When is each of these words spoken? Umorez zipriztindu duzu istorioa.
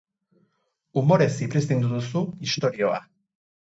Umorez 1.03 1.29
zipriztindu 1.37 1.95
duzu 1.95 2.27
istorioa. 2.51 3.03